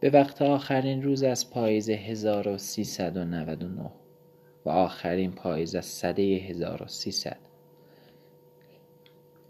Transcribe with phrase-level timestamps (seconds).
[0.00, 3.90] به وقت آخرین روز از پاییز 1399
[4.64, 7.36] و آخرین پاییز از سده 1300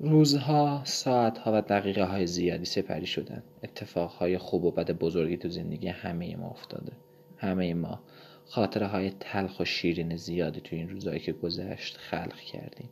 [0.01, 5.89] روزها، ساعتها و دقیقه های زیادی سپری شدن اتفاقهای خوب و بد بزرگی تو زندگی
[5.89, 6.93] همه ما افتاده.
[7.37, 8.01] همه ما
[8.47, 12.89] خاطره های تلخ و شیرین زیادی تو این روزهایی که گذشت خلق کردیم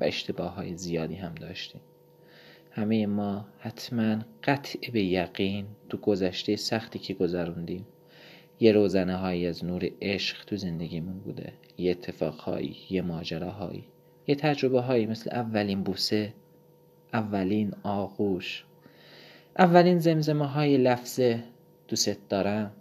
[0.00, 1.80] و اشتباه های زیادی هم داشتیم.
[2.76, 7.86] همه ما حتما قطع به یقین تو گذشته سختی که گذروندیم.
[8.60, 13.84] یه روزنه هایی از نور عشق تو زندگیمون بوده یه اتفاقهایی یه ماجراهایی
[14.26, 16.32] یه تجربه هایی مثل اولین بوسه
[17.12, 18.64] اولین آغوش
[19.58, 21.44] اولین زمزمه های لفظه
[21.88, 22.72] دوست دارم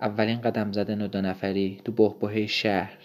[0.00, 2.98] اولین قدم زدن و دو نفری تو بهبهه شهر.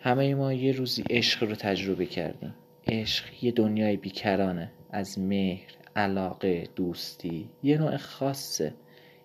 [0.00, 2.54] همه ما یه روزی عشق رو تجربه کردیم.
[2.86, 4.72] عشق یه دنیای بیکرانه.
[4.90, 7.50] از مهر علاقه دوستی.
[7.62, 8.74] یه نوع خاصه.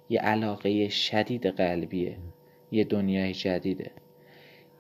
[0.09, 2.17] یه علاقه شدید قلبیه.
[2.71, 3.91] یه دنیای جدیده.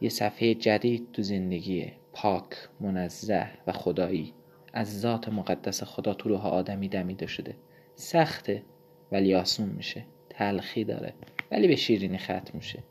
[0.01, 1.93] یه صفحه جدید تو زندگیه.
[2.13, 2.45] پاک
[2.79, 4.33] منزه و خدایی.
[4.73, 7.55] از ذات مقدس خدا تو روح آدمی دمیده شده.
[7.95, 8.63] سخته
[9.11, 10.05] ولی آسون میشه.
[10.29, 11.13] تلخی داره
[11.51, 12.83] ولی به شیرینی ختم میشه.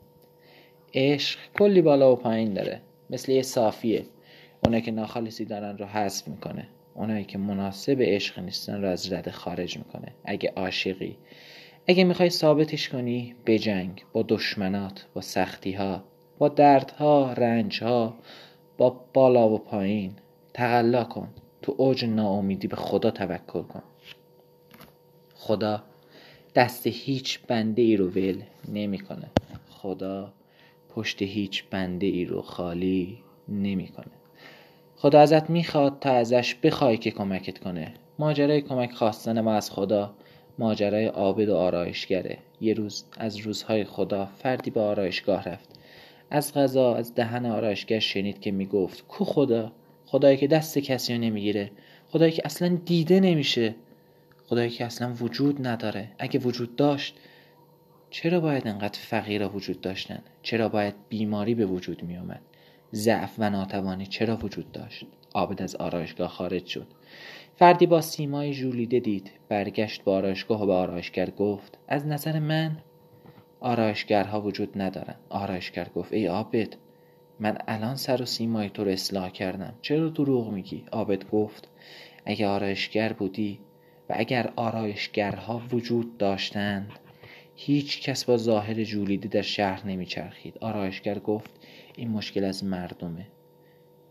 [0.93, 2.81] عشق کلی بالا و پایین داره.
[3.09, 4.05] مثل یه صافیه.
[4.63, 6.67] اونایی که ناخالصی دارن رو حذف می‌کنه.
[6.93, 10.13] اونایی که مناسب عشق نیستن رو از رده خارج می‌کنه.
[10.25, 11.17] اگه عاشقی
[11.87, 16.03] اگه می‌خوای ثابتش کنی بجنگ با دشمنات با سختی ها
[16.37, 18.15] با دردها رنجها
[18.77, 20.13] با بالا و پایین
[20.53, 21.29] تقلا کن.
[21.61, 23.83] تو اوج ناامیدی به خدا توکل کن.
[25.35, 25.83] خدا
[26.55, 29.29] دست هیچ بنده ای رو ول نمی‌کنه.
[29.69, 30.33] خدا
[30.89, 33.17] پشت هیچ بنده ای رو خالی
[33.49, 34.11] نمی‌کنه.
[34.97, 37.93] خدا ازت می‌خواد تا ازش بخوای که کمکت کنه.
[38.19, 40.13] ماجرای کمک خواستن ما از خدا
[40.59, 42.37] ماجرای عابد و آرایشگره.
[42.61, 45.69] یه روز از روزهای خدا فردی به آرایشگاه رفت.
[46.31, 49.71] از غذا از دهن آرایشگر شنید که می‌گفت کو خدا؟
[50.05, 51.71] خدایی که دست کسی رو نمی‌گیره.
[52.09, 53.75] خدایی که اصلا دیده نمیشه.
[54.47, 56.11] خدایی که اصلا وجود نداره.
[56.19, 57.17] اگه وجود داشت
[58.09, 62.41] چرا باید انقدر فقیرا وجود داشتن؟ چرا باید بیماری به وجود می اومد
[62.93, 66.87] ضعف و ناتوانی چرا وجود داشت؟ عابد از آرایشگاه خارج شد.
[67.55, 69.31] فردی با سیمای ژولیده دید.
[69.49, 72.77] برگشت به آرایشگاه و به آرایشگر گفت از نظر من
[73.59, 75.15] آرایشگرها وجود ندارن.
[75.29, 76.75] آرایشگر گفت ای عابد
[77.39, 79.73] من الان سر و سیمای تو رو اصلاح کردم.
[79.81, 81.67] چرا دروغ میگی؟ عابد گفت
[82.25, 83.59] اگه آرایشگر بودی
[84.09, 86.91] و اگر آرایشگرها وجود داشتند
[87.55, 90.57] هیچ کس با ظاهر جولیده در شهر نمیچرخید.
[90.61, 91.51] آرایشگر گفت
[91.97, 93.27] این مشکل از مردمه.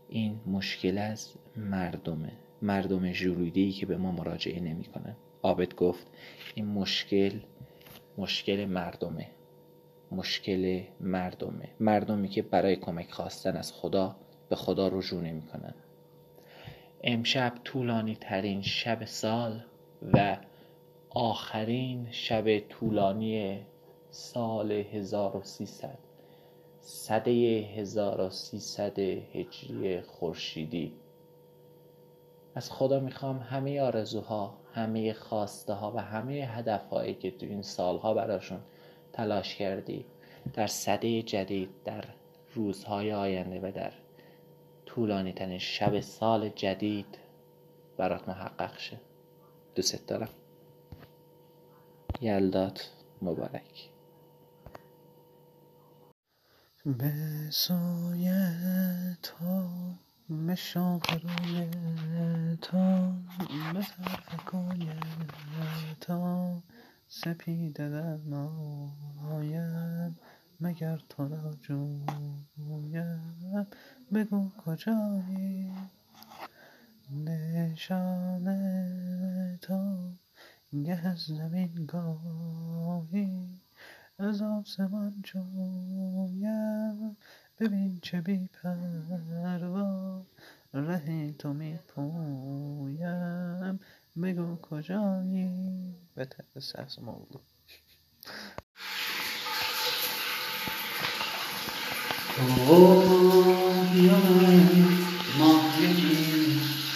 [0.09, 2.31] این مشکل از مردمه.
[2.61, 5.15] مردم ای که به ما مراجعه نمی‌کنن.
[5.43, 6.07] عابد گفت
[6.55, 7.39] این مشکل
[8.17, 9.27] مشکل مردمه.
[10.11, 11.69] مشکل مردمه.
[11.79, 14.15] مردمی که برای کمک خواستن از خدا
[14.49, 15.73] به خدا رجوع نمی‌کنن.
[17.03, 19.63] امشب طولانی ترین شب سال
[20.13, 20.37] و
[21.09, 23.59] آخرین شب طولانی
[24.09, 25.97] سال 1300
[26.87, 30.93] سده 1300 هجری خورشیدی.
[32.55, 37.61] از خدا می‌خوام همه آرزوها همه خواسته ها و همه هدف هایی که تو این
[37.61, 38.59] سالها براشون
[39.13, 40.05] تلاش کردی
[40.53, 42.03] در سده جدید در
[42.53, 43.93] روزهای آینده و در
[44.85, 47.17] طولانی ترین شب سال جدید
[47.97, 48.97] برات محقق شه.
[49.75, 50.29] دوست دارم.
[52.21, 52.91] یلدات
[53.21, 53.94] مبارک.
[56.85, 57.13] به
[57.49, 58.31] سوی
[59.21, 59.69] تو
[60.29, 63.39] به شوق روی به طرف
[66.01, 66.61] تو
[67.07, 70.17] سپیده در نایم
[70.61, 72.47] مگر تو را جویم؟
[74.13, 75.71] بگو کجایی؟
[77.11, 78.45] نشان
[79.61, 80.11] تو
[80.73, 83.64] گه از زمین گاهی.
[84.35, 87.17] از آسمان جویم.
[87.59, 90.25] ببین چه بی پروا
[90.73, 93.79] ره تو می پویم.
[94.23, 97.41] بگو کجایی؟ به ترس موضوع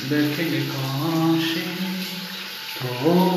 [0.10, 1.64] برکه کاشی؟
[2.80, 3.29] تو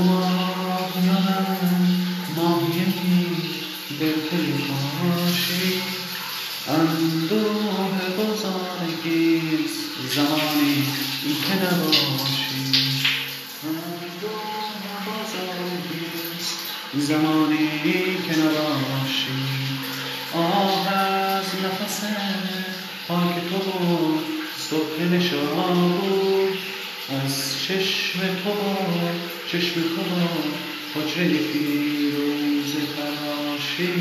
[23.08, 24.24] پاک تو بود
[24.58, 26.58] صبح نشان بود.
[27.24, 30.72] از چشم تو بود چشم بود.
[30.94, 33.92] حجره فیروز تراشی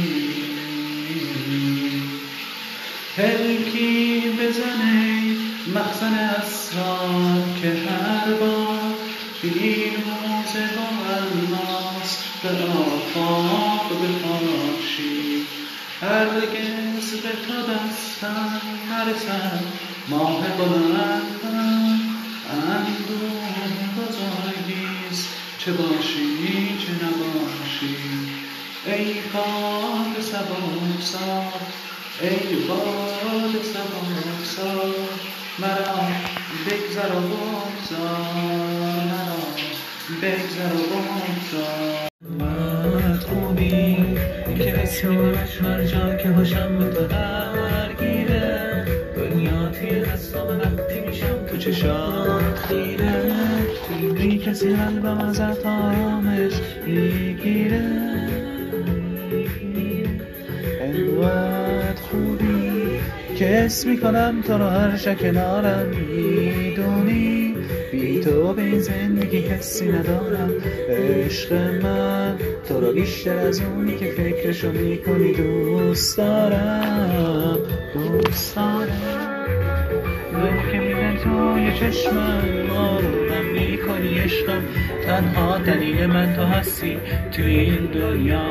[3.17, 5.35] پلکی بزنه
[5.75, 8.95] مخزن اسرار که هر بار
[9.41, 15.45] فیروز با الماس به آفاق بپاشی
[16.01, 16.90] هرگز
[17.31, 19.63] تو دستم نرسد
[20.09, 21.21] ماه بلندم.
[22.51, 23.41] اندوه
[23.97, 27.95] بزرگیست چه باشی چه نباشی.
[28.85, 31.61] ای باد سبکسار
[32.21, 34.95] ای باد سبکسار
[35.59, 36.07] مرا
[36.65, 38.35] بگذر و بگذار
[39.09, 39.41] مرا
[40.21, 42.10] بگذر و بگذار.
[43.31, 43.97] خوبی
[44.57, 48.85] که اسمش هر جا که باشم به تو درگیره.
[49.15, 53.33] دنیا توی دستام وقتی میشم تو چشات خیره.
[54.17, 56.53] بی کسی قلبم ازت آرامش
[56.85, 57.81] می‌گیره.
[60.81, 62.99] انقدر خوبی
[63.35, 66.50] که حس می‌کنم تو رو هر شب کنارم می‌دونی
[68.23, 70.51] تو به این زندگی کسی ندارم.
[70.89, 72.35] عشق من
[72.67, 77.57] تو رو بیشتر از اونی که فکرشو می‌کنی دوست دارم.
[77.93, 79.41] دوست دارم.
[80.71, 84.61] که میزن توی چشمم آرومم می‌کنی عشقم.
[85.05, 86.97] تنها دلیل من تو هستی
[87.31, 88.41] توی این دنیا.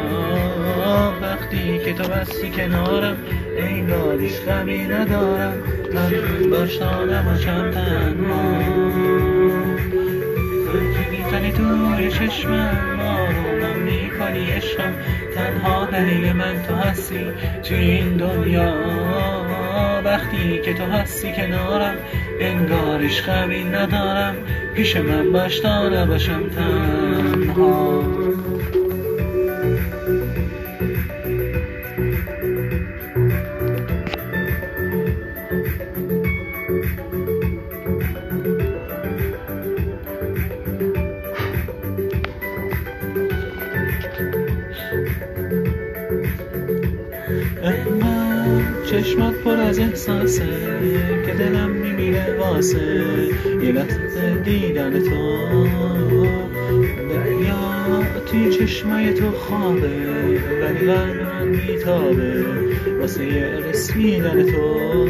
[1.22, 3.16] وقتی که تو بستی کنارم
[3.58, 5.62] انگاریش غمی ندارم.
[5.94, 9.39] من باشانم و چم تنها.
[11.40, 14.92] می‌زنی توی چشمم آرومم می‌کنی عشقم.
[15.34, 17.26] تنها دلیل من تو هستی
[17.62, 18.74] توی این دنیا.
[20.04, 21.94] وقتی که تو هستی کنارم
[22.40, 24.34] انگارش غمی ندارم.
[24.74, 28.29] پیش من باش تا نباشم تنها.
[47.62, 50.46] انقدر چشمات پر از احساسه
[51.26, 53.04] که دلم میمیره واسه.
[53.62, 55.38] یه لحظه دیدن تو
[57.10, 59.88] دریا توی چشمای تو خوابه.
[60.62, 62.44] ولی من میتابه
[63.00, 65.08] واسه یه رسیدن تو.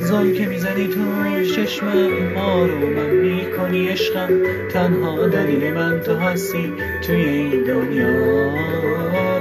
[0.00, 4.28] زل که می‌زنی توی چشمم آرومم می‌کنی عشقم.
[4.72, 6.72] تنها دلیل من تو هستی
[7.02, 8.50] توی این دنیا.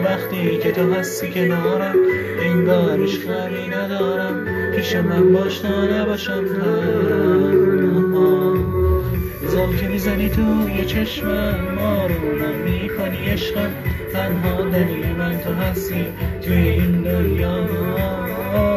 [0.06, 1.96] وقتی که تو هستی کنارم
[2.40, 4.46] انگارش خبری ندارم.
[4.76, 6.46] پیش من باش تا نباشم
[9.48, 13.72] زل که می‌زنی توی چشمم آرومم می‌کنی عشقم.
[14.14, 16.06] تنها دلیل من تو هستی
[16.42, 17.70] توی این دنیا.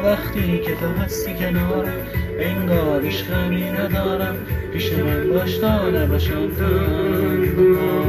[0.04, 2.06] وقتی که تو هستی کنارم
[2.38, 4.36] انگاریش غمی ندارم.
[4.72, 8.02] پیش من باش تا نباشم تنها.